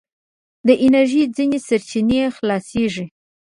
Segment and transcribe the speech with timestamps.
[0.67, 3.05] د انرژي ځينې سرچينې خلاصیږي.